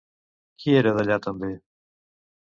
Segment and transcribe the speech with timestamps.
[0.61, 1.51] Qui era d'allà també?